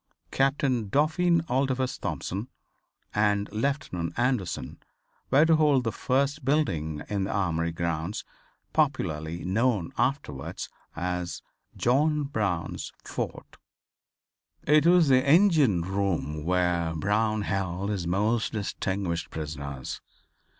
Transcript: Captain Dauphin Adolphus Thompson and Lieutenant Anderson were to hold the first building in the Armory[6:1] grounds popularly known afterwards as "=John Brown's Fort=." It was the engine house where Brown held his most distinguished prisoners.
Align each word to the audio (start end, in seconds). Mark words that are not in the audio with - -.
Captain 0.31 0.87
Dauphin 0.89 1.41
Adolphus 1.47 1.99
Thompson 1.99 2.47
and 3.13 3.47
Lieutenant 3.53 4.17
Anderson 4.17 4.79
were 5.29 5.45
to 5.45 5.57
hold 5.57 5.83
the 5.83 5.91
first 5.91 6.43
building 6.43 7.03
in 7.07 7.25
the 7.25 7.29
Armory[6:1] 7.29 7.75
grounds 7.75 8.25
popularly 8.73 9.43
known 9.45 9.93
afterwards 9.99 10.69
as 10.95 11.43
"=John 11.77 12.23
Brown's 12.23 12.91
Fort=." 13.05 13.57
It 14.65 14.87
was 14.87 15.07
the 15.07 15.21
engine 15.23 15.83
house 15.83 16.45
where 16.45 16.95
Brown 16.95 17.43
held 17.43 17.91
his 17.91 18.07
most 18.07 18.53
distinguished 18.53 19.29
prisoners. 19.29 20.01